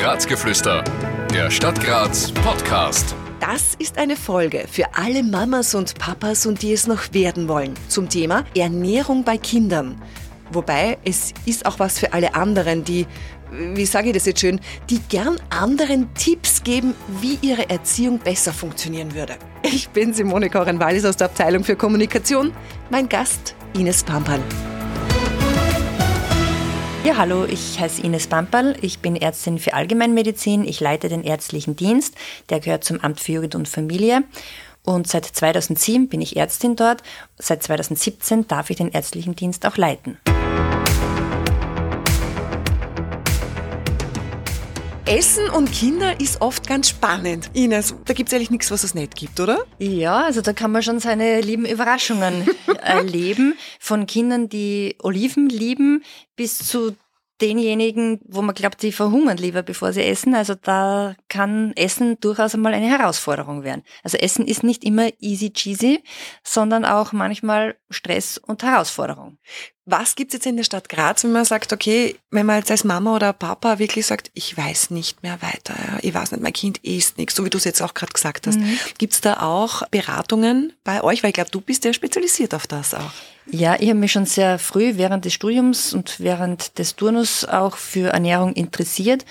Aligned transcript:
Grazgeflüster, 0.00 0.82
der 1.30 1.50
Stadt 1.50 1.78
Graz 1.84 2.32
Podcast. 2.32 3.14
Das 3.38 3.74
ist 3.78 3.98
eine 3.98 4.16
Folge 4.16 4.64
für 4.66 4.86
alle 4.94 5.22
Mamas 5.22 5.74
und 5.74 5.98
Papas 5.98 6.46
und 6.46 6.62
die 6.62 6.72
es 6.72 6.86
noch 6.86 7.12
werden 7.12 7.48
wollen 7.48 7.74
zum 7.88 8.08
Thema 8.08 8.46
Ernährung 8.56 9.24
bei 9.24 9.36
Kindern. 9.36 10.00
Wobei 10.52 10.96
es 11.04 11.34
ist 11.44 11.66
auch 11.66 11.78
was 11.78 11.98
für 11.98 12.14
alle 12.14 12.34
anderen, 12.34 12.82
die, 12.82 13.06
wie 13.50 13.84
sage 13.84 14.08
ich 14.08 14.14
das 14.14 14.24
jetzt 14.24 14.40
schön, 14.40 14.58
die 14.88 15.00
gern 15.10 15.36
anderen 15.50 16.14
Tipps 16.14 16.62
geben, 16.62 16.94
wie 17.20 17.38
ihre 17.42 17.68
Erziehung 17.68 18.20
besser 18.20 18.54
funktionieren 18.54 19.14
würde. 19.14 19.36
Ich 19.62 19.90
bin 19.90 20.14
Simone 20.14 20.48
Koren-Wallis 20.48 21.04
aus 21.04 21.18
der 21.18 21.26
Abteilung 21.26 21.62
für 21.62 21.76
Kommunikation. 21.76 22.54
Mein 22.88 23.06
Gast 23.06 23.54
Ines 23.74 24.02
Pampan. 24.02 24.40
Ja, 27.02 27.16
hallo, 27.16 27.46
ich 27.46 27.80
heiße 27.80 28.02
Ines 28.02 28.26
Pamperl. 28.26 28.76
Ich 28.82 28.98
bin 28.98 29.16
Ärztin 29.16 29.58
für 29.58 29.72
Allgemeinmedizin. 29.72 30.64
Ich 30.64 30.80
leite 30.80 31.08
den 31.08 31.22
ärztlichen 31.22 31.74
Dienst. 31.74 32.14
Der 32.50 32.60
gehört 32.60 32.84
zum 32.84 33.00
Amt 33.00 33.20
für 33.20 33.32
Jugend 33.32 33.54
und 33.54 33.68
Familie. 33.68 34.22
Und 34.84 35.06
seit 35.06 35.24
2007 35.24 36.10
bin 36.10 36.20
ich 36.20 36.36
Ärztin 36.36 36.76
dort. 36.76 37.02
Seit 37.38 37.62
2017 37.62 38.48
darf 38.48 38.68
ich 38.68 38.76
den 38.76 38.90
ärztlichen 38.90 39.34
Dienst 39.34 39.64
auch 39.64 39.78
leiten. 39.78 40.18
Essen 45.10 45.50
und 45.50 45.72
Kinder 45.72 46.20
ist 46.20 46.40
oft 46.40 46.68
ganz 46.68 46.90
spannend. 46.90 47.50
Ines, 47.52 47.96
da 48.04 48.14
gibt 48.14 48.28
es 48.28 48.34
eigentlich 48.34 48.52
nichts, 48.52 48.70
was 48.70 48.84
es 48.84 48.94
nicht 48.94 49.16
gibt, 49.16 49.40
oder? 49.40 49.64
Ja, 49.80 50.22
also 50.22 50.40
da 50.40 50.52
kann 50.52 50.70
man 50.70 50.84
schon 50.84 51.00
seine 51.00 51.40
lieben 51.40 51.66
Überraschungen 51.66 52.48
erleben. 52.80 53.54
Von 53.80 54.06
Kindern, 54.06 54.48
die 54.48 54.94
Oliven 55.02 55.48
lieben, 55.48 56.04
bis 56.36 56.58
zu 56.58 56.94
denjenigen, 57.40 58.20
wo 58.24 58.40
man 58.40 58.54
glaubt, 58.54 58.82
die 58.82 58.92
verhungern 58.92 59.36
lieber, 59.36 59.64
bevor 59.64 59.92
sie 59.92 60.04
essen. 60.04 60.32
Also 60.32 60.54
da 60.54 61.16
kann 61.28 61.72
Essen 61.74 62.20
durchaus 62.20 62.54
einmal 62.54 62.74
eine 62.74 62.86
Herausforderung 62.86 63.64
werden. 63.64 63.82
Also 64.04 64.16
Essen 64.16 64.46
ist 64.46 64.62
nicht 64.62 64.84
immer 64.84 65.08
easy 65.18 65.52
cheesy, 65.52 66.04
sondern 66.44 66.84
auch 66.84 67.10
manchmal 67.12 67.76
Stress 67.90 68.38
und 68.38 68.62
Herausforderung. 68.62 69.38
Was 69.90 70.14
gibt's 70.14 70.34
jetzt 70.34 70.46
in 70.46 70.56
der 70.56 70.62
Stadt 70.62 70.88
Graz, 70.88 71.24
wenn 71.24 71.32
man 71.32 71.44
sagt, 71.44 71.72
okay, 71.72 72.16
wenn 72.30 72.46
man 72.46 72.58
jetzt 72.58 72.70
als 72.70 72.84
Mama 72.84 73.16
oder 73.16 73.32
Papa 73.32 73.80
wirklich 73.80 74.06
sagt, 74.06 74.30
ich 74.34 74.56
weiß 74.56 74.90
nicht 74.90 75.22
mehr 75.24 75.42
weiter, 75.42 75.74
ja, 75.76 75.98
ich 76.00 76.14
weiß 76.14 76.30
nicht, 76.30 76.42
mein 76.42 76.52
Kind 76.52 76.78
isst 76.78 77.18
nichts, 77.18 77.34
so 77.34 77.44
wie 77.44 77.50
du 77.50 77.58
es 77.58 77.64
jetzt 77.64 77.82
auch 77.82 77.94
gerade 77.94 78.12
gesagt 78.12 78.46
hast. 78.46 78.60
Mhm. 78.60 78.78
Gibt's 78.98 79.20
da 79.20 79.40
auch 79.40 79.82
Beratungen 79.88 80.72
bei 80.84 81.02
euch? 81.02 81.22
Weil 81.22 81.30
ich 81.30 81.34
glaube, 81.34 81.50
du 81.50 81.60
bist 81.60 81.84
ja 81.84 81.92
spezialisiert 81.92 82.54
auf 82.54 82.68
das 82.68 82.94
auch. 82.94 83.10
Ja, 83.50 83.76
ich 83.80 83.88
habe 83.88 83.98
mich 83.98 84.12
schon 84.12 84.26
sehr 84.26 84.60
früh 84.60 84.96
während 84.96 85.24
des 85.24 85.34
Studiums 85.34 85.92
und 85.92 86.20
während 86.20 86.78
des 86.78 86.94
Turnus 86.94 87.44
auch 87.44 87.76
für 87.76 88.12
Ernährung 88.12 88.52
interessiert 88.52 89.24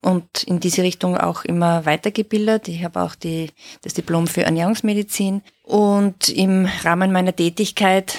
und 0.00 0.44
in 0.44 0.60
diese 0.60 0.82
Richtung 0.82 1.16
auch 1.16 1.44
immer 1.44 1.84
weitergebildet. 1.84 2.68
Ich 2.68 2.84
habe 2.84 3.02
auch 3.02 3.14
die, 3.14 3.50
das 3.82 3.94
Diplom 3.94 4.26
für 4.26 4.42
Ernährungsmedizin 4.42 5.42
und 5.64 6.28
im 6.28 6.66
Rahmen 6.82 7.12
meiner 7.12 7.34
Tätigkeit 7.34 8.16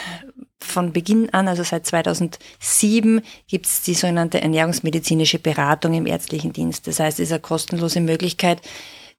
von 0.61 0.93
Beginn 0.93 1.29
an, 1.33 1.47
also 1.47 1.63
seit 1.63 1.85
2007, 1.85 3.21
gibt 3.47 3.65
es 3.65 3.81
die 3.81 3.93
sogenannte 3.93 4.41
ernährungsmedizinische 4.41 5.39
Beratung 5.39 5.93
im 5.93 6.05
ärztlichen 6.05 6.53
Dienst. 6.53 6.87
Das 6.87 6.99
heißt, 6.99 7.19
es 7.19 7.29
ist 7.29 7.33
eine 7.33 7.41
kostenlose 7.41 8.01
Möglichkeit 8.01 8.61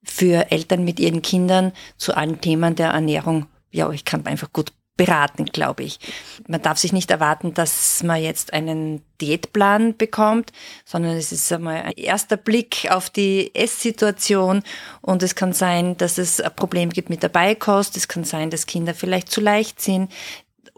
für 0.02 0.50
Eltern 0.50 0.84
mit 0.84 1.00
ihren 1.00 1.22
Kindern 1.22 1.72
zu 1.97 2.14
allen 2.14 2.41
Themen 2.41 2.74
der 2.74 2.91
Ernährung. 2.91 3.47
Ja, 3.70 3.91
ich 3.91 4.05
kann 4.05 4.27
einfach 4.27 4.52
gut 4.52 4.72
beraten, 4.97 5.47
glaube 5.47 5.82
ich. 5.82 5.98
Man 6.47 6.60
darf 6.60 6.77
sich 6.77 6.92
nicht 6.92 7.10
erwarten, 7.10 7.54
dass 7.54 8.02
man 8.02 8.22
jetzt 8.22 8.52
einen 8.52 9.02
Diätplan 9.22 9.97
bekommt, 9.97 10.52
sondern 10.84 11.16
es 11.16 11.32
ist 11.32 11.50
einmal 11.52 11.82
ein 11.82 11.92
erster 11.92 12.36
Blick 12.36 12.86
auf 12.91 13.08
die 13.08 13.54
Esssituation 13.54 14.62
und 15.00 15.22
es 15.22 15.34
kann 15.34 15.54
sein, 15.54 15.97
dass 15.97 16.19
es 16.19 16.38
ein 16.38 16.54
Problem 16.54 16.91
gibt 16.91 17.08
mit 17.08 17.22
der 17.22 17.30
Beikost, 17.30 17.97
es 17.97 18.08
kann 18.08 18.25
sein, 18.25 18.50
dass 18.50 18.66
Kinder 18.66 18.93
vielleicht 18.93 19.31
zu 19.31 19.41
leicht 19.41 19.81
sind 19.81 20.12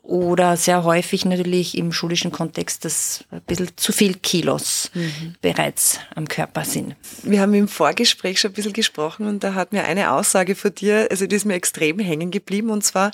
oder 0.02 0.56
sehr 0.56 0.82
häufig 0.82 1.24
natürlich 1.24 1.78
im 1.78 1.92
schulischen 1.92 2.32
Kontext, 2.32 2.84
dass 2.84 3.24
ein 3.30 3.40
bisschen 3.42 3.70
zu 3.76 3.92
viel 3.92 4.14
Kilos 4.14 4.90
mhm. 4.94 5.36
bereits 5.40 6.00
am 6.16 6.26
Körper 6.26 6.64
sind. 6.64 6.96
Wir 7.22 7.40
haben 7.40 7.54
im 7.54 7.68
Vorgespräch 7.68 8.40
schon 8.40 8.50
ein 8.50 8.54
bisschen 8.54 8.72
gesprochen 8.72 9.28
und 9.28 9.44
da 9.44 9.54
hat 9.54 9.72
mir 9.72 9.84
eine 9.84 10.12
Aussage 10.12 10.56
von 10.56 10.74
dir, 10.74 11.06
also 11.10 11.26
die 11.26 11.36
ist 11.36 11.44
mir 11.44 11.54
extrem 11.54 12.00
hängen 12.00 12.32
geblieben 12.32 12.70
und 12.70 12.82
zwar, 12.82 13.12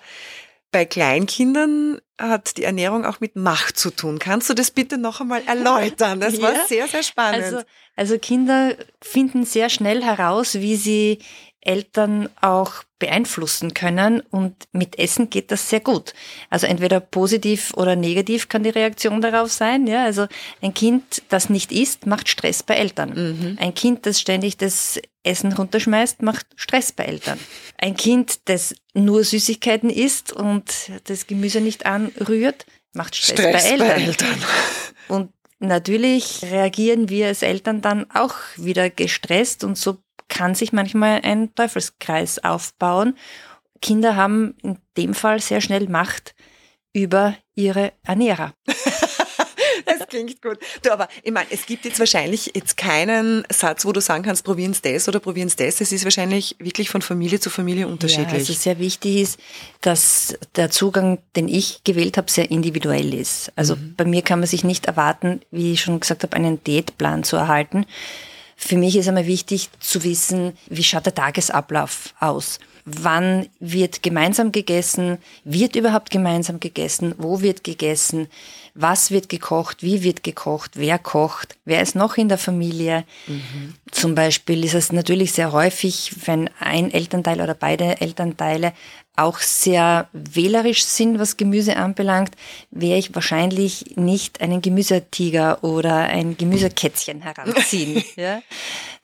bei 0.71 0.85
Kleinkindern 0.85 2.01
hat 2.19 2.57
die 2.57 2.65
Ernährung 2.65 3.05
auch 3.05 3.21
mit 3.21 3.37
Macht 3.37 3.79
zu 3.79 3.91
tun. 3.91 4.19
Kannst 4.19 4.51
du 4.51 4.55
das 4.55 4.71
bitte 4.71 4.99
noch 4.99 5.21
einmal 5.21 5.43
erläutern? 5.47 6.21
Das 6.21 6.41
war 6.43 6.53
sehr, 6.69 6.87
sehr 6.89 7.03
spannend. 7.03 7.45
Also, 7.45 7.63
also 7.97 8.19
Kinder 8.19 8.75
finden 9.01 9.45
sehr 9.45 9.71
schnell 9.71 10.03
heraus, 10.03 10.55
wie 10.55 10.77
sie 10.77 11.21
Eltern 11.61 12.29
auch 12.41 12.85
beeinflussen 12.99 13.75
können 13.75 14.21
und 14.21 14.55
mit 14.73 14.99
Essen 14.99 15.31
geht 15.31 15.51
das 15.51 15.69
sehr 15.69 15.81
gut. 15.81 16.15
Also 16.51 16.67
entweder 16.67 17.01
positiv 17.01 17.73
oder 17.75 17.95
negativ 17.95 18.49
kann 18.49 18.63
die 18.63 18.71
Reaktion 18.71 19.21
darauf 19.21 19.53
sein. 19.53 19.87
Ja, 19.87 20.05
also 20.05 20.27
ein 20.63 20.75
Kind, 20.75 21.23
das 21.29 21.49
nicht 21.49 21.71
isst, 21.71 22.07
macht 22.07 22.29
Stress 22.29 22.63
bei 22.63 22.75
Eltern. 22.75 23.11
Mhm. 23.11 23.59
Ein 23.61 23.75
Kind, 23.75 24.07
das 24.07 24.21
ständig 24.21 24.57
das 24.57 25.01
Essen 25.23 25.53
runterschmeißt, 25.53 26.23
macht 26.23 26.47
Stress 26.57 26.93
bei 26.93 27.05
Eltern. 27.05 27.39
Ein 27.77 27.97
Kind, 27.97 28.41
das 28.47 28.75
nur 28.95 29.23
Süßigkeiten 29.23 29.91
isst 29.91 30.33
und 30.33 30.91
das 31.05 31.27
Gemüse 31.27 31.61
nicht 31.61 31.87
anrührt, 31.87 32.67
macht 32.95 33.15
Stress, 33.15 33.39
Stress 33.39 33.65
bei, 33.65 33.71
Eltern. 33.71 33.89
bei 33.89 34.03
Eltern. 34.03 34.45
Und 35.09 35.33
natürlich 35.61 36.43
reagieren 36.43 37.09
wir 37.09 37.29
als 37.29 37.43
Eltern 37.43 37.81
dann 37.81 38.11
auch 38.13 38.35
wieder 38.57 38.91
gestresst 38.91 39.65
und 39.65 39.77
so 39.77 39.99
kann 40.39 40.55
sich 40.55 40.73
manchmal 40.73 41.21
ein 41.25 41.53
Teufelskreis 41.57 42.45
aufbauen. 42.45 43.17
Kinder 43.83 44.15
haben 44.15 44.55
in 44.63 44.79
dem 44.97 45.13
Fall 45.13 45.41
sehr 45.41 45.61
schnell 45.61 45.89
Macht 45.89 46.37
über 46.93 47.35
ihre 47.57 47.93
Ernährer. 48.05 48.55
das 49.85 50.07
klingt 50.09 50.41
gut. 50.41 50.59
Du, 50.83 50.93
aber 50.93 51.09
ich 51.25 51.33
meine, 51.33 51.49
es 51.51 51.67
gibt 51.67 51.85
jetzt 51.85 51.99
wahrscheinlich 51.99 52.53
jetzt 52.55 52.77
keinen 52.77 53.43
Satz, 53.51 53.85
wo 53.85 53.91
du 53.91 54.01
sagen 54.01 54.23
kannst, 54.23 54.45
probieren 54.45 54.75
Sie 54.75 54.83
das 54.83 55.09
oder 55.09 55.19
probieren 55.19 55.49
Sie 55.49 55.57
das. 55.57 55.81
Es 55.81 55.91
ist 55.91 56.05
wahrscheinlich 56.05 56.55
wirklich 56.61 56.89
von 56.89 57.03
Familie 57.03 57.41
zu 57.41 57.51
Familie 57.51 57.89
unterschiedlich. 57.89 58.29
Ja, 58.29 58.39
also 58.39 58.53
sehr 58.53 58.79
wichtig 58.79 59.17
ist, 59.17 59.41
dass 59.81 60.39
der 60.55 60.71
Zugang, 60.71 61.19
den 61.35 61.49
ich 61.49 61.83
gewählt 61.83 62.17
habe, 62.17 62.31
sehr 62.31 62.49
individuell 62.49 63.13
ist. 63.13 63.51
Also 63.57 63.75
mhm. 63.75 63.95
bei 63.97 64.05
mir 64.05 64.23
kann 64.23 64.39
man 64.39 64.47
sich 64.47 64.63
nicht 64.63 64.87
erwarten, 64.87 65.41
wie 65.51 65.73
ich 65.73 65.81
schon 65.81 65.99
gesagt 65.99 66.23
habe, 66.23 66.37
einen 66.37 66.63
Diätplan 66.63 67.25
zu 67.25 67.35
erhalten. 67.35 67.87
Für 68.61 68.77
mich 68.77 68.97
ist 68.97 69.07
einmal 69.07 69.29
wichtig 69.29 69.71
zu 69.79 70.03
wissen, 70.03 70.53
wie 70.69 70.83
schaut 70.83 71.07
der 71.07 71.15
Tagesablauf 71.15 72.13
aus? 72.19 72.59
Wann 72.85 73.47
wird 73.61 74.03
gemeinsam 74.03 74.51
gegessen? 74.51 75.19
Wird 75.45 75.77
überhaupt 75.77 76.11
gemeinsam 76.11 76.59
gegessen? 76.59 77.15
Wo 77.19 77.41
wird 77.41 77.63
gegessen? 77.63 78.27
Was 78.75 79.13
wird 79.13 79.29
gekocht? 79.29 79.85
Wie 79.85 80.03
wird 80.03 80.25
gekocht? 80.25 80.73
Wer 80.75 80.99
kocht? 80.99 81.57
Wer 81.67 81.83
ist 81.83 81.95
noch 81.95 82.17
in 82.17 82.29
der 82.29 82.39
Familie? 82.39 83.05
Mhm. 83.29 83.75
Zum 83.93 84.17
Beispiel 84.17 84.65
ist 84.65 84.75
es 84.75 84.91
natürlich 84.91 85.33
sehr 85.33 85.53
häufig, 85.53 86.13
wenn 86.27 86.51
ein 86.59 86.91
Elternteil 86.91 87.41
oder 87.41 87.55
beide 87.55 88.01
Elternteile 88.01 88.73
auch 89.19 89.39
sehr 89.41 90.09
wählerisch 90.13 90.85
sind, 90.85 91.19
was 91.19 91.37
Gemüse 91.37 91.77
anbelangt, 91.77 92.35
wäre 92.71 92.99
ich 92.99 93.15
wahrscheinlich 93.15 93.97
nicht 93.97 94.41
einen 94.41 94.63
Gemüsetiger 94.63 95.63
oder 95.65 95.97
ein 95.97 96.37
Gemüsekätzchen 96.37 97.21
heranziehen. 97.23 98.05
ja? 98.17 98.41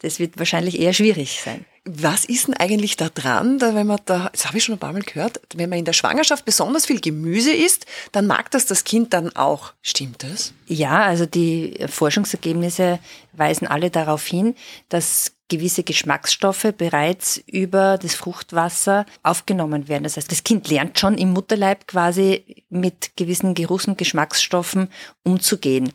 Das 0.05 0.19
wird 0.19 0.39
wahrscheinlich 0.39 0.79
eher 0.79 0.93
schwierig 0.93 1.41
sein. 1.43 1.65
Was 1.87 2.27
ist 2.27 2.47
denn 2.47 2.55
eigentlich 2.55 2.97
da 2.99 3.09
dran, 3.09 3.59
da, 3.59 3.75
wenn 3.75 3.87
man 3.87 3.99
da, 4.05 4.29
das 4.33 4.47
habe 4.47 4.59
ich 4.59 4.65
schon 4.65 4.75
ein 4.75 4.79
paar 4.79 4.93
Mal 4.93 5.03
gehört, 5.03 5.41
wenn 5.55 5.71
man 5.71 5.79
in 5.79 5.87
der 5.87 5.95
Schwangerschaft 5.95 6.45
besonders 6.45 6.85
viel 6.85 7.01
Gemüse 7.01 7.53
isst, 7.53 7.87
dann 8.13 8.27
mag 8.27 8.51
das 8.51 8.67
das 8.67 8.85
Kind 8.85 9.15
dann 9.15 9.35
auch. 9.35 9.73
Stimmt 9.81 10.23
das? 10.23 10.53
Ja, 10.67 11.05
also 11.05 11.25
die 11.25 11.77
Forschungsergebnisse 11.89 12.99
weisen 13.33 13.67
alle 13.67 13.91
darauf 13.91 14.27
hin, 14.27 14.55
dass 14.91 15.33
gewisse 15.49 15.85
Geschmacksstoffe 15.85 16.73
bereits 16.77 17.43
über 17.47 17.97
das 17.97 18.15
Fruchtwasser 18.15 19.07
aufgenommen 19.23 19.89
werden. 19.89 20.05
Das 20.05 20.17
heißt, 20.17 20.31
das 20.31 20.45
Kind 20.45 20.69
lernt 20.69 20.99
schon 20.99 21.17
im 21.17 21.33
Mutterleib 21.33 21.87
quasi 21.87 22.65
mit 22.69 23.17
gewissen 23.17 23.55
Geruchs- 23.55 23.89
und 23.89 23.99
Geschmacksstoffen 23.99 24.89
umzugehen. 25.23 25.93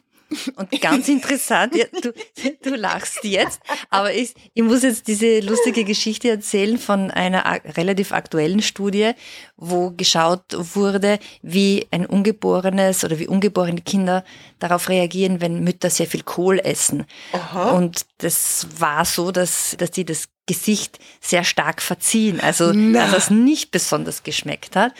Und 0.56 0.82
ganz 0.82 1.08
interessant, 1.08 1.76
ja, 1.76 1.86
du, 2.02 2.14
du 2.62 2.76
lachst 2.76 3.24
jetzt, 3.24 3.60
aber 3.90 4.14
ich, 4.14 4.34
ich 4.54 4.64
muss 4.64 4.84
jetzt 4.84 5.08
diese 5.08 5.40
lustige 5.40 5.84
Geschichte 5.84 6.30
erzählen 6.30 6.78
von 6.78 7.10
einer 7.10 7.44
relativ 7.76 8.12
aktuellen 8.12 8.62
Studie, 8.62 9.12
wo 9.58 9.92
geschaut 9.92 10.44
wurde, 10.76 11.20
wie 11.42 11.88
ein 11.92 12.06
ungeborenes 12.06 13.04
oder 13.04 13.18
wie 13.20 13.28
ungeborene 13.28 13.82
Kinder 13.82 14.24
darauf 14.60 14.90
reagieren, 14.90 15.42
wenn 15.42 15.64
Mütter 15.64 15.90
sehr 15.90 16.08
viel 16.08 16.24
Kohl 16.24 16.60
essen. 16.60 17.06
Aha. 17.34 17.72
Und 17.72 18.06
das 18.20 18.68
war 18.78 19.06
so, 19.06 19.32
dass, 19.32 19.76
dass 19.78 19.92
die 19.92 20.06
das 20.06 20.30
Gesicht 20.50 20.98
sehr 21.22 21.44
stark 21.44 21.80
verziehen, 21.82 22.40
also 22.40 22.74
Na. 22.74 23.06
dass 23.06 23.14
es 23.16 23.30
nicht 23.30 23.70
besonders 23.70 24.24
geschmeckt 24.24 24.76
hat. 24.76 24.94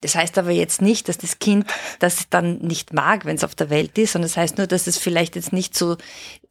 Das 0.00 0.16
heißt 0.16 0.36
aber 0.36 0.50
jetzt 0.50 0.82
nicht, 0.82 1.08
dass 1.08 1.16
das 1.18 1.38
Kind 1.38 1.64
das 2.00 2.28
dann 2.28 2.58
nicht 2.58 2.92
mag, 2.92 3.24
wenn 3.24 3.36
es 3.36 3.44
auf 3.44 3.54
der 3.54 3.70
Welt 3.70 3.96
ist, 3.98 4.12
sondern 4.12 4.28
das 4.28 4.36
heißt 4.36 4.58
nur, 4.58 4.66
dass 4.66 4.86
es 4.88 4.98
vielleicht 4.98 5.36
jetzt 5.36 5.52
nicht 5.52 5.76
so, 5.76 5.96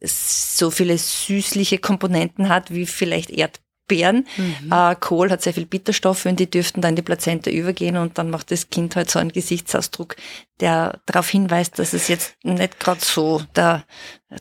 so 0.00 0.70
viele 0.70 0.96
süßliche 0.96 1.78
Komponenten 1.78 2.48
hat 2.48 2.72
wie 2.72 2.86
vielleicht 2.86 3.28
Erdbeeren. 3.30 4.26
Äh, 4.70 4.96
Kohl 4.98 5.30
hat 5.30 5.42
sehr 5.42 5.54
viel 5.54 5.66
Bitterstoffe 5.66 6.26
und 6.26 6.40
die 6.40 6.50
dürften 6.50 6.80
dann 6.80 6.90
in 6.90 6.96
die 6.96 7.02
Plazenta 7.02 7.50
übergehen 7.50 7.96
und 7.98 8.18
dann 8.18 8.30
macht 8.30 8.50
das 8.50 8.68
Kind 8.70 8.96
halt 8.96 9.10
so 9.10 9.18
einen 9.18 9.32
Gesichtsausdruck, 9.32 10.16
der 10.60 11.00
darauf 11.06 11.28
hinweist, 11.28 11.78
dass 11.78 11.92
es 11.92 12.08
jetzt 12.08 12.34
nicht 12.42 12.80
gerade 12.80 13.04
so 13.04 13.42
der, 13.54 13.84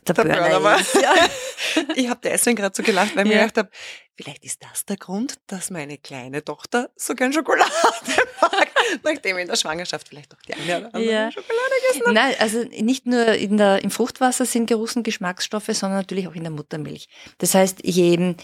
der, 0.07 0.13
Burner, 0.13 0.35
Burner 0.39 0.63
war. 0.63 0.79
ist. 0.79 0.95
Ja. 0.95 1.13
Ich 1.95 2.09
habe 2.09 2.19
deswegen 2.23 2.56
gerade 2.56 2.73
so 2.75 2.83
gelacht, 2.83 3.15
weil 3.15 3.25
ich 3.27 3.33
Ja. 3.33 3.39
mir 3.41 3.47
gedacht 3.47 3.57
habe, 3.57 3.69
vielleicht 4.15 4.44
ist 4.45 4.63
das 4.63 4.85
der 4.85 4.97
Grund, 4.97 5.35
dass 5.47 5.69
meine 5.69 5.97
kleine 5.97 6.44
Tochter 6.44 6.89
so 6.95 7.15
gern 7.15 7.33
Schokolade 7.33 7.69
mag, 8.41 8.67
nachdem 9.03 9.38
in 9.38 9.47
der 9.47 9.56
Schwangerschaft 9.56 10.07
vielleicht 10.07 10.33
auch 10.33 10.41
die 10.47 10.53
eine 10.53 10.77
oder 10.79 10.95
andere 10.95 11.03
Ja. 11.03 11.31
Schokolade 11.31 11.71
gegessen 11.81 12.01
habe. 12.06 12.13
Nein, 12.13 12.35
also 12.39 12.63
nicht 12.83 13.06
nur 13.06 13.27
in 13.33 13.57
der, 13.57 13.83
im 13.83 13.91
Fruchtwasser 13.91 14.45
sind 14.45 14.67
Geruchs- 14.67 14.95
und 14.95 15.03
Geschmacksstoffe, 15.03 15.67
sondern 15.71 16.00
natürlich 16.00 16.27
auch 16.27 16.35
in 16.35 16.44
der 16.44 16.51
Muttermilch. 16.51 17.07
Das 17.39 17.53
heißt, 17.56 17.79
je 17.83 18.35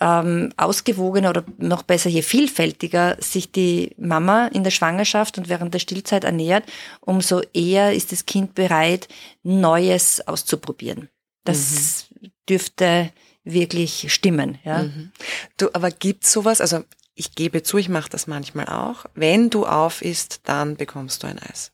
ähm, 0.00 0.52
ausgewogener 0.56 1.30
oder 1.30 1.44
noch 1.58 1.82
besser, 1.82 2.08
je 2.08 2.22
vielfältiger 2.22 3.16
sich 3.20 3.50
die 3.50 3.94
Mama 3.98 4.46
in 4.48 4.62
der 4.64 4.70
Schwangerschaft 4.70 5.38
und 5.38 5.48
während 5.48 5.74
der 5.74 5.80
Stillzeit 5.80 6.24
ernährt, 6.24 6.64
umso 7.00 7.42
eher 7.52 7.92
ist 7.92 8.12
das 8.12 8.24
Kind 8.24 8.54
bereit, 8.54 9.08
Neues 9.42 10.26
auszuprobieren. 10.26 11.08
Das 11.44 12.06
dürfte 12.48 13.10
wirklich 13.52 14.12
stimmen. 14.12 14.58
Ja? 14.64 14.84
Mhm. 14.84 15.12
Du, 15.56 15.68
aber 15.72 15.90
gibt's 15.90 16.32
sowas, 16.32 16.60
also 16.60 16.84
ich 17.14 17.34
gebe 17.34 17.62
zu, 17.62 17.78
ich 17.78 17.88
mache 17.88 18.10
das 18.10 18.26
manchmal 18.26 18.66
auch. 18.66 19.04
Wenn 19.14 19.50
du 19.50 19.66
auf 19.66 20.02
isst, 20.02 20.40
dann 20.44 20.76
bekommst 20.76 21.22
du 21.22 21.26
ein 21.26 21.38
Eis. 21.38 21.72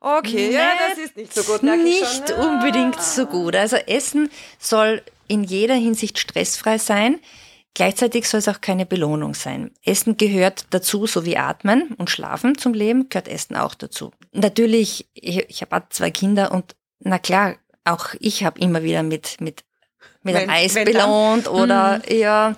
Okay, 0.00 0.52
ja, 0.52 0.72
das 0.88 0.98
ist 0.98 1.16
nicht 1.16 1.34
so 1.34 1.42
gut. 1.42 1.62
Nicht 1.62 2.28
schon. 2.28 2.38
unbedingt 2.38 3.00
so 3.00 3.26
gut. 3.26 3.56
Also 3.56 3.76
Essen 3.76 4.30
soll 4.58 5.02
in 5.26 5.42
jeder 5.42 5.74
Hinsicht 5.74 6.18
stressfrei 6.18 6.78
sein. 6.78 7.18
Gleichzeitig 7.74 8.28
soll 8.28 8.38
es 8.38 8.48
auch 8.48 8.60
keine 8.60 8.86
Belohnung 8.86 9.34
sein. 9.34 9.70
Essen 9.84 10.16
gehört 10.16 10.66
dazu, 10.70 11.06
so 11.06 11.24
wie 11.24 11.36
Atmen 11.36 11.94
und 11.98 12.08
Schlafen 12.08 12.56
zum 12.56 12.72
Leben, 12.72 13.08
gehört 13.08 13.28
Essen 13.28 13.56
auch 13.56 13.74
dazu. 13.74 14.12
Natürlich, 14.32 15.08
ich, 15.14 15.48
ich 15.48 15.62
habe 15.62 15.82
zwei 15.90 16.10
Kinder 16.10 16.52
und 16.52 16.76
na 17.00 17.18
klar, 17.18 17.56
auch 17.84 18.14
ich 18.18 18.44
habe 18.44 18.60
immer 18.60 18.82
wieder 18.82 19.02
mit, 19.02 19.40
mit, 19.40 19.64
mit 20.22 20.34
einem 20.36 20.48
Wenn- 20.48 20.54
Eis 20.54 20.74
wenn 20.74 20.84
dann- 20.86 20.94
belohnt 20.94 21.48
oder 21.48 22.00
ja, 22.12 22.54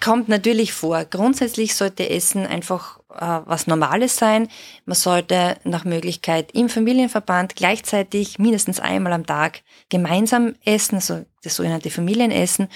kommt 0.00 0.28
natürlich 0.28 0.72
vor. 0.72 1.04
Grundsätzlich 1.04 1.74
sollte 1.74 2.08
Essen 2.10 2.46
einfach 2.46 2.98
äh, 3.14 3.40
was 3.46 3.66
Normales 3.66 4.16
sein. 4.16 4.48
Man 4.84 4.94
sollte 4.96 5.56
nach 5.64 5.84
Möglichkeit 5.84 6.50
im 6.52 6.68
Familienverband 6.68 7.54
gleichzeitig 7.56 8.38
mindestens 8.38 8.80
einmal 8.80 9.12
am 9.12 9.26
Tag 9.26 9.62
gemeinsam 9.90 10.54
essen, 10.64 10.96
also 10.96 11.24
das 11.44 11.56
sogenannte 11.56 11.90
Familienessen. 11.90 12.68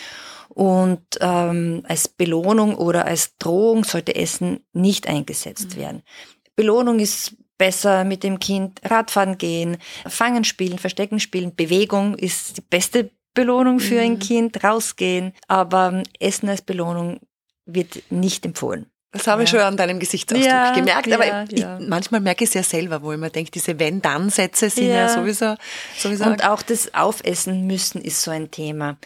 Und 0.51 1.03
ähm, 1.21 1.83
als 1.87 2.09
Belohnung 2.09 2.77
oder 2.77 3.05
als 3.07 3.37
Drohung 3.39 3.85
sollte 3.85 4.15
Essen 4.15 4.61
nicht 4.73 5.07
eingesetzt 5.07 5.77
werden. 5.77 6.03
Belohnung 6.55 6.99
ist 6.99 7.35
besser 7.59 8.05
mit 8.05 8.23
dem 8.23 8.39
Kind 8.39 8.81
Radfahren 8.85 9.37
gehen, 9.39 9.79
Fangen 10.07 10.45
spielen, 10.45 10.79
Verstecken 10.79 11.21
spielen. 11.21 11.55
Bewegung 11.55 12.15
ist 12.15 12.57
die 12.59 12.63
beste 12.63 13.11
Belohnung 13.37 13.79
für 13.79 14.01
ein 14.01 14.19
Kind, 14.19 14.65
rausgehen. 14.65 15.33
Aber 15.47 15.91
ähm, 15.93 16.03
Essen 16.19 16.49
als 16.49 16.63
Belohnung 16.63 17.21
wird 17.67 18.03
nicht 18.11 18.45
empfohlen. 18.45 18.87
Das 19.13 19.27
habe 19.29 19.45
ich 19.45 19.51
Ja. 19.53 19.59
schon 19.61 19.67
an 19.69 19.77
deinem 19.77 19.99
Gesichtsausdruck 20.01 20.47
Ja, 20.47 20.75
gemerkt, 20.75 21.11
aber 21.13 21.25
ja, 21.27 21.45
ich, 21.49 21.65
manchmal 21.89 22.21
merke 22.21 22.45
ich 22.45 22.51
es 22.51 22.55
ja 22.55 22.63
selber, 22.63 23.03
wo 23.03 23.13
ich 23.13 23.19
mir 23.19 23.31
denke, 23.31 23.51
diese 23.51 23.79
Wenn-Dann-Sätze 23.79 24.69
sind 24.69 24.89
ja, 24.89 24.95
Ja. 24.95 25.09
sowieso, 25.09 25.55
sowieso 25.97 26.25
Und 26.25 26.45
auch 26.45 26.61
das 26.63 26.93
Aufessen 26.93 27.67
müssen 27.67 28.03
ist 28.03 28.21
so 28.23 28.31
ein 28.31 28.51
Thema. 28.51 28.99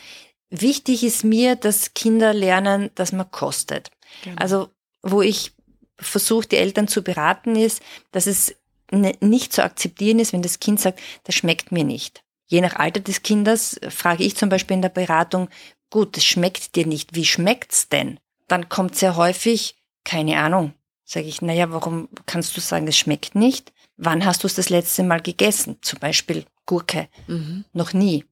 Wichtig 0.48 1.04
ist 1.04 1.22
mir, 1.22 1.54
dass 1.54 1.94
Kinder 1.94 2.32
lernen, 2.34 2.90
dass 2.96 3.12
man 3.12 3.30
kostet. 3.30 3.90
Genau. 4.24 4.36
Also, 4.40 4.68
wo 5.02 5.22
ich 5.22 5.52
versuche, 6.00 6.48
die 6.48 6.56
Eltern 6.56 6.88
zu 6.88 7.02
beraten, 7.02 7.54
ist, 7.54 7.80
dass 8.10 8.26
es 8.26 8.56
ne- 8.90 9.14
nicht 9.20 9.52
zu 9.52 9.62
akzeptieren 9.62 10.18
ist, 10.18 10.32
wenn 10.32 10.42
das 10.42 10.58
Kind 10.58 10.80
sagt, 10.80 10.98
das 11.24 11.36
schmeckt 11.36 11.70
mir 11.70 11.84
nicht. 11.84 12.24
Je 12.50 12.60
nach 12.60 12.74
Alter 12.74 13.00
des 13.00 13.22
Kindes 13.22 13.76
äh, 13.76 13.90
frage 13.90 14.24
ich 14.24 14.36
zum 14.36 14.48
Beispiel 14.48 14.74
in 14.74 14.82
der 14.82 14.88
Beratung, 14.88 15.48
gut, 15.88 16.16
das 16.16 16.24
schmeckt 16.24 16.74
dir 16.74 16.84
nicht, 16.84 17.14
wie 17.14 17.24
schmeckt's 17.24 17.88
denn? 17.88 18.18
Dann 18.48 18.68
kommt 18.68 18.96
sehr 18.96 19.14
häufig, 19.14 19.76
keine 20.04 20.38
Ahnung. 20.38 20.74
Sage 21.04 21.26
ich, 21.26 21.42
naja, 21.42 21.70
warum 21.70 22.08
kannst 22.26 22.56
du 22.56 22.60
sagen, 22.60 22.88
es 22.88 22.98
schmeckt 22.98 23.36
nicht? 23.36 23.72
Wann 23.96 24.24
hast 24.24 24.42
du 24.42 24.48
es 24.48 24.56
das 24.56 24.68
letzte 24.68 25.04
Mal 25.04 25.20
gegessen? 25.20 25.78
Zum 25.80 26.00
Beispiel 26.00 26.44
Gurke. 26.66 27.08
Mhm. 27.28 27.64
Noch 27.72 27.92
nie. 27.92 28.24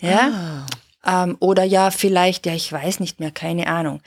Ja? 0.00 0.66
Ah. 1.04 1.24
Ähm, 1.24 1.36
oder 1.38 1.62
ja, 1.62 1.92
vielleicht, 1.92 2.46
ja, 2.46 2.54
ich 2.54 2.72
weiß 2.72 2.98
nicht 2.98 3.20
mehr, 3.20 3.30
keine 3.30 3.68
Ahnung. 3.68 4.02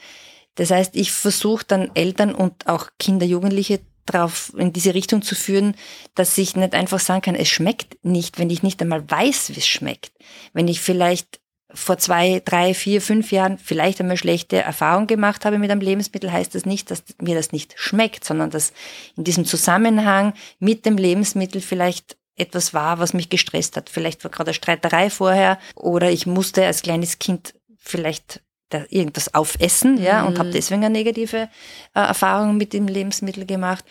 Das 0.56 0.70
heißt, 0.70 0.96
ich 0.96 1.12
versuche 1.12 1.64
dann 1.66 1.90
Eltern 1.94 2.34
und 2.34 2.66
auch 2.66 2.88
Kinder, 2.98 3.24
Jugendliche 3.24 3.80
drauf 4.06 4.52
in 4.56 4.72
diese 4.72 4.94
Richtung 4.94 5.22
zu 5.22 5.34
führen, 5.34 5.74
dass 6.14 6.36
ich 6.38 6.56
nicht 6.56 6.74
einfach 6.74 7.00
sagen 7.00 7.22
kann, 7.22 7.34
es 7.34 7.48
schmeckt 7.48 8.04
nicht, 8.04 8.38
wenn 8.38 8.50
ich 8.50 8.62
nicht 8.62 8.80
einmal 8.80 9.08
weiß, 9.10 9.50
wie 9.50 9.58
es 9.58 9.66
schmeckt. 9.66 10.12
Wenn 10.52 10.68
ich 10.68 10.80
vielleicht 10.80 11.40
vor 11.72 11.98
zwei, 11.98 12.40
drei, 12.44 12.74
vier, 12.74 13.02
fünf 13.02 13.32
Jahren 13.32 13.58
vielleicht 13.58 14.00
einmal 14.00 14.16
schlechte 14.16 14.56
Erfahrungen 14.58 15.06
gemacht 15.06 15.44
habe 15.44 15.58
mit 15.58 15.70
einem 15.70 15.80
Lebensmittel, 15.80 16.32
heißt 16.32 16.54
das 16.54 16.64
nicht, 16.64 16.90
dass 16.90 17.02
mir 17.20 17.34
das 17.34 17.52
nicht 17.52 17.74
schmeckt, 17.76 18.24
sondern 18.24 18.50
dass 18.50 18.72
in 19.16 19.24
diesem 19.24 19.44
Zusammenhang 19.44 20.32
mit 20.58 20.86
dem 20.86 20.96
Lebensmittel 20.96 21.60
vielleicht 21.60 22.16
etwas 22.36 22.74
war, 22.74 22.98
was 22.98 23.14
mich 23.14 23.30
gestresst 23.30 23.76
hat. 23.76 23.90
Vielleicht 23.90 24.22
war 24.22 24.30
gerade 24.30 24.50
eine 24.50 24.54
Streiterei 24.54 25.10
vorher 25.10 25.58
oder 25.74 26.10
ich 26.10 26.26
musste 26.26 26.64
als 26.64 26.82
kleines 26.82 27.18
Kind 27.18 27.54
vielleicht 27.78 28.42
da 28.68 28.84
irgendwas 28.90 29.32
aufessen, 29.32 30.02
ja, 30.02 30.24
und 30.24 30.38
habe 30.38 30.50
deswegen 30.50 30.84
eine 30.84 30.92
negative 30.92 31.48
äh, 31.94 32.00
Erfahrung 32.00 32.56
mit 32.56 32.72
dem 32.72 32.88
Lebensmittel 32.88 33.46
gemacht. 33.46 33.84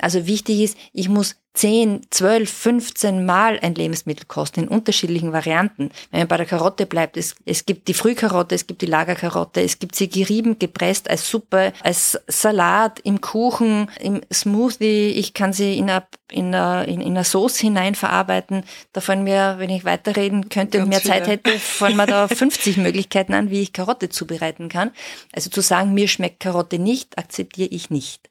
Also 0.00 0.26
wichtig 0.26 0.60
ist, 0.60 0.78
ich 0.92 1.08
muss 1.08 1.36
10, 1.54 2.06
12, 2.10 2.48
15 2.48 3.26
Mal 3.26 3.58
ein 3.60 3.74
Lebensmittel 3.74 4.24
kosten 4.26 4.60
in 4.60 4.68
unterschiedlichen 4.68 5.32
Varianten. 5.32 5.90
Wenn 6.10 6.20
man 6.20 6.28
bei 6.28 6.36
der 6.36 6.46
Karotte 6.46 6.86
bleibt, 6.86 7.16
es, 7.16 7.34
es 7.44 7.66
gibt 7.66 7.88
die 7.88 7.94
Frühkarotte, 7.94 8.54
es 8.54 8.68
gibt 8.68 8.82
die 8.82 8.86
Lagerkarotte, 8.86 9.60
es 9.60 9.80
gibt 9.80 9.96
sie 9.96 10.08
gerieben, 10.08 10.58
gepresst 10.60 11.10
als 11.10 11.28
Suppe, 11.28 11.72
als 11.82 12.18
Salat, 12.28 13.00
im 13.00 13.20
Kuchen, 13.20 13.90
im 14.00 14.20
Smoothie. 14.32 15.10
Ich 15.10 15.34
kann 15.34 15.52
sie 15.52 15.76
in 15.76 15.90
einer, 15.90 16.06
in 16.30 16.54
einer, 16.54 16.86
in, 16.86 17.00
in 17.00 17.10
einer 17.10 17.24
Sauce 17.24 17.58
hinein 17.58 17.96
verarbeiten. 17.96 18.62
Da 18.92 19.00
fallen 19.00 19.24
mir, 19.24 19.56
wenn 19.58 19.70
ich 19.70 19.84
weiterreden 19.84 20.48
könnte 20.50 20.78
und 20.78 20.90
Ganz 20.90 21.04
mehr 21.04 21.12
Zeit 21.12 21.26
hätte, 21.26 21.50
fallen 21.58 21.96
mir 21.96 22.06
da 22.06 22.28
50 22.28 22.76
Möglichkeiten 22.76 23.34
an, 23.34 23.50
wie 23.50 23.60
ich 23.60 23.72
Karotte 23.72 24.08
zubereiten 24.08 24.68
kann. 24.68 24.92
Also 25.32 25.50
zu 25.50 25.62
sagen, 25.62 25.94
mir 25.94 26.06
schmeckt 26.06 26.38
Karotte 26.38 26.78
nicht, 26.78 27.18
akzeptiere 27.18 27.68
ich 27.70 27.90
nicht. 27.90 28.29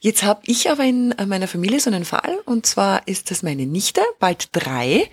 Jetzt 0.00 0.22
habe 0.22 0.40
ich 0.46 0.70
aber 0.70 0.84
in 0.84 1.14
meiner 1.26 1.48
Familie 1.48 1.80
so 1.80 1.90
einen 1.90 2.04
Fall, 2.04 2.38
und 2.44 2.66
zwar 2.66 3.06
ist 3.06 3.30
das 3.30 3.42
meine 3.42 3.66
Nichte, 3.66 4.02
bald 4.18 4.48
drei. 4.52 5.08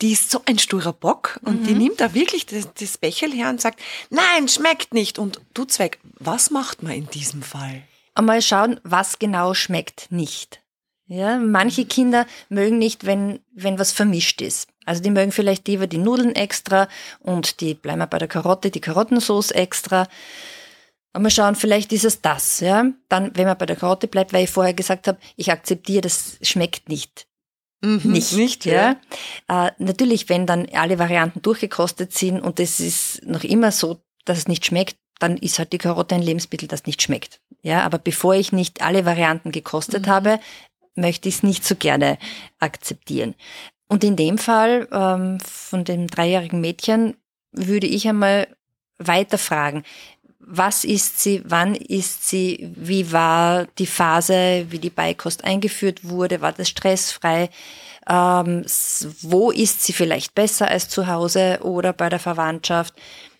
Die 0.00 0.12
ist 0.12 0.30
so 0.30 0.42
ein 0.46 0.58
sturer 0.58 0.92
Bock 0.92 1.38
und 1.44 1.62
Mhm. 1.62 1.66
die 1.66 1.74
nimmt 1.74 2.00
da 2.00 2.14
wirklich 2.14 2.46
das, 2.46 2.68
das 2.78 2.98
Becherl 2.98 3.30
her 3.32 3.48
und 3.48 3.60
sagt, 3.60 3.80
nein, 4.10 4.48
schmeckt 4.48 4.92
nicht. 4.92 5.18
Und 5.18 5.40
du 5.54 5.64
Zweig, 5.64 5.98
was 6.18 6.50
macht 6.50 6.82
man 6.82 6.92
in 6.92 7.08
diesem 7.10 7.42
Fall? 7.42 7.82
Einmal 8.16 8.42
schauen, 8.42 8.80
was 8.82 9.18
genau 9.18 9.54
schmeckt 9.54 10.10
nicht. 10.10 10.60
Ja, 11.06 11.38
manche 11.38 11.84
Kinder 11.84 12.26
mögen 12.48 12.78
nicht, 12.78 13.06
wenn, 13.06 13.40
wenn 13.52 13.78
was 13.78 13.92
vermischt 13.92 14.40
ist. 14.40 14.68
Also 14.86 15.02
die 15.02 15.10
mögen 15.10 15.32
vielleicht 15.32 15.68
lieber 15.68 15.86
die 15.86 15.98
Nudeln 15.98 16.34
extra 16.34 16.88
und 17.20 17.60
die 17.60 17.74
bleiben 17.74 17.98
wir 18.00 18.06
bei 18.06 18.18
der 18.18 18.28
Karotte, 18.28 18.70
die 18.70 18.80
Karottensauce 18.80 19.50
extra. 19.52 20.08
Und 21.14 21.22
mal 21.22 21.30
schauen, 21.30 21.54
vielleicht 21.54 21.92
ist 21.92 22.04
es 22.04 22.20
das, 22.20 22.60
ja. 22.60 22.86
Dann, 23.08 23.30
wenn 23.34 23.46
man 23.46 23.56
bei 23.56 23.66
der 23.66 23.76
Karotte 23.76 24.08
bleibt, 24.08 24.32
weil 24.32 24.44
ich 24.44 24.50
vorher 24.50 24.74
gesagt 24.74 25.06
habe, 25.06 25.18
ich 25.36 25.50
akzeptiere, 25.50 26.00
das 26.00 26.38
schmeckt 26.42 26.88
nicht. 26.88 27.26
Nicht, 27.84 28.32
Nicht, 28.32 28.64
ja. 28.64 28.96
Äh, 29.48 29.70
natürlich, 29.78 30.28
wenn 30.28 30.46
dann 30.46 30.66
alle 30.72 30.98
Varianten 30.98 31.42
durchgekostet 31.42 32.12
sind 32.12 32.40
und 32.40 32.58
es 32.58 32.80
ist 32.80 33.24
noch 33.26 33.44
immer 33.44 33.72
so, 33.72 34.00
dass 34.24 34.38
es 34.38 34.48
nicht 34.48 34.64
schmeckt, 34.64 34.96
dann 35.18 35.36
ist 35.36 35.58
halt 35.58 35.72
die 35.72 35.78
Karotte 35.78 36.14
ein 36.14 36.22
Lebensmittel, 36.22 36.66
das 36.66 36.86
nicht 36.86 37.02
schmeckt. 37.02 37.40
Ja, 37.62 37.82
aber 37.82 37.98
bevor 37.98 38.34
ich 38.34 38.52
nicht 38.52 38.82
alle 38.82 39.04
Varianten 39.04 39.52
gekostet 39.52 40.06
habe, 40.06 40.40
möchte 40.94 41.28
ich 41.28 41.36
es 41.36 41.42
nicht 41.42 41.64
so 41.64 41.76
gerne 41.76 42.18
akzeptieren. 42.58 43.34
Und 43.88 44.02
in 44.02 44.16
dem 44.16 44.38
Fall 44.38 44.88
ähm, 44.90 45.38
von 45.40 45.84
dem 45.84 46.06
dreijährigen 46.06 46.60
Mädchen 46.60 47.16
würde 47.52 47.86
ich 47.86 48.08
einmal 48.08 48.48
weiter 48.98 49.38
fragen. 49.38 49.84
Was 50.46 50.84
ist 50.84 51.20
sie? 51.20 51.42
Wann 51.46 51.74
ist 51.74 52.28
sie? 52.28 52.70
Wie 52.76 53.12
war 53.12 53.66
die 53.78 53.86
Phase, 53.86 54.66
wie 54.68 54.78
die 54.78 54.90
Beikost 54.90 55.44
eingeführt 55.44 56.04
wurde? 56.04 56.40
War 56.40 56.52
das 56.52 56.68
stressfrei? 56.68 57.48
Ähm, 58.08 58.64
wo 59.22 59.50
ist 59.50 59.82
sie 59.82 59.94
vielleicht 59.94 60.34
besser 60.34 60.68
als 60.68 60.88
zu 60.88 61.06
Hause 61.06 61.60
oder 61.62 61.92
bei 61.92 62.08
der 62.08 62.18
Verwandtschaft? 62.18 62.94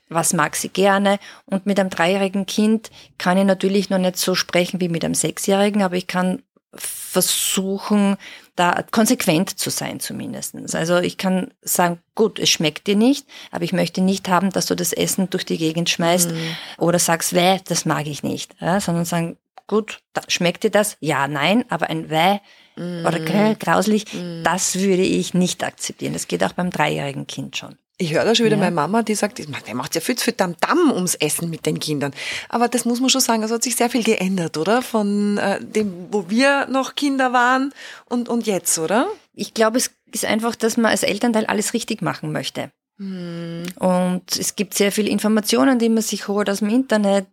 was 0.09 0.33
mag 0.33 0.57
sie 0.57 0.69
gerne. 0.69 1.19
Und 1.47 1.67
mit 1.67 1.79
einem 1.79 1.91
dreijährigen 1.91 2.47
Kind 2.47 2.91
kann 3.19 3.39
ich 3.39 3.45
natürlich 3.45 3.91
noch 3.91 3.99
nicht 3.99 4.17
so 4.17 4.35
sprechen 4.35 4.81
wie 4.81 4.89
mit 4.89 5.05
einem 5.05 5.15
sechsjährigen, 5.15 5.83
aber 5.83 5.97
ich 5.97 6.07
kann 6.07 6.43
versuchen, 6.77 8.17
da 8.57 8.85
konsequent 8.91 9.59
zu 9.59 9.71
sein 9.71 10.01
zumindestens. 10.01 10.75
Also 10.75 10.99
ich 10.99 11.19
kann 11.19 11.53
sagen, 11.63 11.99
gut, 12.15 12.39
es 12.39 12.51
schmeckt 12.51 12.87
dir 12.87 12.97
nicht, 12.97 13.27
aber 13.51 13.65
ich 13.65 13.73
möchte 13.73 14.01
nicht 14.01 14.29
haben, 14.29 14.51
dass 14.51 14.67
du 14.67 14.77
das 14.77 14.93
Essen 14.93 15.31
durch 15.31 15.45
die 15.45 15.59
Gegend 15.59 15.91
schmeißt 15.91 16.31
mhm. 16.31 16.57
oder 16.79 16.99
sagst, 16.99 17.35
weh, 17.35 17.59
das 17.65 17.85
mag 17.85 18.07
ich 18.07 18.23
nicht, 18.23 18.55
ja, 18.61 18.81
sondern 18.81 19.05
sagen, 19.05 19.37
gut, 19.67 20.01
schmeckt 20.29 20.65
dir 20.65 20.71
das? 20.71 20.97
Ja, 21.01 21.27
nein, 21.29 21.65
aber 21.69 21.89
ein 21.89 22.11
weh 22.11 22.39
mm. 22.77 23.07
oder 23.07 23.55
grauslich, 23.55 24.13
mm. 24.13 24.43
das 24.45 24.79
würde 24.79 25.03
ich 25.03 25.33
nicht 25.35 25.65
akzeptieren. 25.65 26.13
Das 26.13 26.29
geht 26.29 26.45
auch 26.45 26.53
beim 26.53 26.71
dreijährigen 26.71 27.27
Kind 27.27 27.57
schon. 27.57 27.77
Ich 27.97 28.13
höre 28.13 28.25
da 28.25 28.35
schon 28.35 28.47
wieder 28.47 28.57
ja. 28.57 28.63
meine 28.63 28.75
Mama, 28.75 29.03
die 29.03 29.15
sagt, 29.15 29.39
der 29.39 29.75
macht 29.75 29.95
ja 29.95 30.01
viel 30.01 30.17
zu 30.17 30.25
viel 30.25 30.35
Damm-Damm 30.35 30.91
ums 30.93 31.15
Essen 31.15 31.49
mit 31.49 31.65
den 31.65 31.79
Kindern. 31.79 32.13
Aber 32.49 32.67
das 32.67 32.85
muss 32.85 33.01
man 33.01 33.09
schon 33.09 33.21
sagen, 33.21 33.43
es 33.45 33.53
hat 33.53 33.63
sich 33.63 33.77
sehr 33.77 33.89
viel 33.89 34.03
geändert, 34.03 34.57
oder? 34.57 34.83
Von 34.83 35.39
äh, 35.39 35.61
dem, 35.65 36.09
wo 36.11 36.29
wir 36.29 36.67
noch 36.67 36.97
Kinder 36.97 37.33
waren 37.33 37.73
und, 38.07 38.29
und 38.29 38.47
jetzt, 38.47 38.79
oder? 38.79 39.07
Ich 39.33 39.55
glaube, 39.55 39.79
es 39.79 39.93
ist 40.13 40.25
einfach, 40.25 40.57
dass 40.57 40.77
man 40.77 40.87
als 40.87 41.05
Elternteil 41.05 41.47
alles 41.47 41.73
richtig 41.73 42.03
machen 42.03 42.33
möchte. 42.33 42.71
Und 42.97 44.23
es 44.39 44.55
gibt 44.55 44.75
sehr 44.75 44.93
viele 44.93 45.11
Informationen, 45.11 45.81
die 45.81 45.89
man 45.89 46.03
sich 46.03 46.29
holt 46.29 46.49
aus 46.49 46.61
dem 46.61 46.69
Internet, 46.69 47.27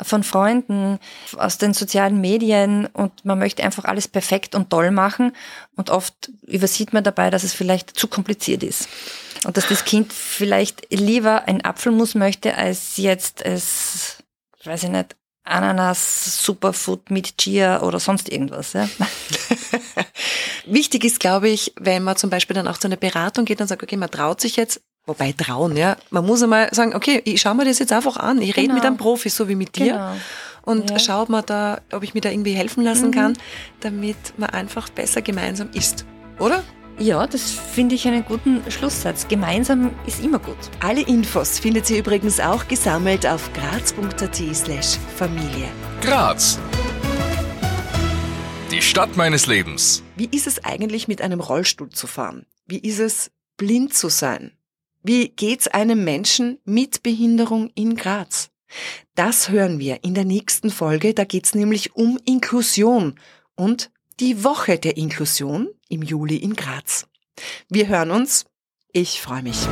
von 0.00 0.22
Freunden, 0.22 1.00
aus 1.36 1.58
den 1.58 1.74
sozialen 1.74 2.20
Medien 2.20 2.86
und 2.86 3.24
man 3.24 3.38
möchte 3.38 3.64
einfach 3.64 3.84
alles 3.84 4.06
perfekt 4.06 4.54
und 4.54 4.70
toll 4.70 4.92
machen 4.92 5.32
und 5.74 5.90
oft 5.90 6.30
übersieht 6.46 6.92
man 6.92 7.02
dabei, 7.02 7.30
dass 7.30 7.42
es 7.42 7.52
vielleicht 7.52 7.98
zu 7.98 8.06
kompliziert 8.06 8.62
ist. 8.62 8.88
Und 9.44 9.56
dass 9.56 9.68
das 9.68 9.84
Kind 9.84 10.12
vielleicht 10.12 10.86
lieber 10.92 11.48
ein 11.48 11.64
Apfelmus 11.64 12.14
möchte, 12.14 12.54
als 12.54 12.96
jetzt 12.96 13.44
es, 13.44 14.22
weiß 14.64 14.84
ich 14.84 14.90
nicht, 14.90 15.16
Ananas, 15.48 16.44
Superfood 16.44 17.10
mit 17.10 17.38
Chia 17.38 17.82
oder 17.82 17.98
sonst 17.98 18.28
irgendwas. 18.28 18.74
Ja? 18.74 18.88
Wichtig 20.66 21.04
ist, 21.04 21.20
glaube 21.20 21.48
ich, 21.48 21.72
wenn 21.76 22.02
man 22.02 22.16
zum 22.16 22.30
Beispiel 22.30 22.54
dann 22.54 22.68
auch 22.68 22.78
zu 22.78 22.86
einer 22.86 22.96
Beratung 22.96 23.44
geht 23.44 23.60
und 23.60 23.68
sagt, 23.68 23.82
okay, 23.82 23.96
man 23.96 24.10
traut 24.10 24.40
sich 24.40 24.56
jetzt, 24.56 24.82
wobei 25.08 25.32
trauen, 25.32 25.76
ja, 25.76 25.96
man 26.10 26.24
muss 26.24 26.42
einmal 26.42 26.68
sagen, 26.72 26.94
okay, 26.94 27.22
ich 27.24 27.40
schaue 27.40 27.54
mir 27.54 27.64
das 27.64 27.78
jetzt 27.78 27.92
einfach 27.92 28.18
an, 28.18 28.40
ich 28.40 28.54
genau. 28.54 28.60
rede 28.60 28.74
mit 28.74 28.84
einem 28.84 28.96
Profi, 28.98 29.30
so 29.30 29.48
wie 29.48 29.54
mit 29.54 29.74
dir. 29.76 29.94
Genau. 29.94 30.12
Und 30.62 30.90
ja. 30.90 30.98
schaue 30.98 31.30
mal 31.30 31.42
da, 31.42 31.80
ob 31.92 32.02
ich 32.02 32.12
mir 32.12 32.20
da 32.20 32.30
irgendwie 32.30 32.52
helfen 32.52 32.84
lassen 32.84 33.06
mhm. 33.06 33.12
kann, 33.12 33.38
damit 33.80 34.16
man 34.36 34.50
einfach 34.50 34.90
besser 34.90 35.22
gemeinsam 35.22 35.70
isst. 35.72 36.04
Oder? 36.38 36.62
Ja, 36.98 37.26
das 37.26 37.52
finde 37.52 37.94
ich 37.94 38.06
einen 38.06 38.24
guten 38.24 38.60
Schlusssatz. 38.70 39.28
Gemeinsam 39.28 39.92
ist 40.04 40.22
immer 40.22 40.40
gut. 40.40 40.58
Alle 40.80 41.00
Infos 41.00 41.58
findet 41.58 41.88
ihr 41.88 41.98
übrigens 41.98 42.38
auch 42.38 42.68
gesammelt 42.68 43.24
auf 43.24 43.50
graz.at 43.54 44.36
slash 44.54 44.98
Familie. 45.16 45.68
Graz. 46.02 46.58
Die 48.70 48.82
Stadt 48.82 49.16
meines 49.16 49.46
Lebens. 49.46 50.02
Wie 50.16 50.28
ist 50.30 50.46
es 50.46 50.64
eigentlich, 50.64 51.08
mit 51.08 51.22
einem 51.22 51.40
Rollstuhl 51.40 51.88
zu 51.88 52.06
fahren? 52.06 52.44
Wie 52.66 52.78
ist 52.78 52.98
es, 52.98 53.30
blind 53.56 53.94
zu 53.94 54.08
sein? 54.10 54.57
Wie 55.02 55.28
geht's 55.28 55.68
einem 55.68 56.02
Menschen 56.02 56.58
mit 56.64 57.02
Behinderung 57.02 57.70
in 57.74 57.94
Graz? 57.94 58.50
Das 59.14 59.48
hören 59.48 59.78
wir 59.78 60.02
in 60.02 60.14
der 60.14 60.24
nächsten 60.24 60.70
Folge. 60.70 61.14
Da 61.14 61.24
geht's 61.24 61.54
nämlich 61.54 61.94
um 61.94 62.18
Inklusion 62.24 63.14
und 63.54 63.90
die 64.18 64.42
Woche 64.42 64.78
der 64.78 64.96
Inklusion 64.96 65.68
im 65.88 66.02
Juli 66.02 66.36
in 66.36 66.54
Graz. 66.54 67.06
Wir 67.68 67.86
hören 67.86 68.10
uns. 68.10 68.46
Ich 68.92 69.20
freue 69.20 69.42
mich. 69.42 69.68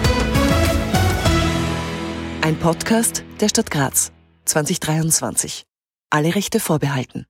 Ein 2.42 2.56
Podcast 2.60 3.24
der 3.40 3.48
Stadt 3.48 3.70
Graz 3.72 4.12
2023. 4.44 5.66
Alle 6.08 6.36
Rechte 6.36 6.60
vorbehalten. 6.60 7.24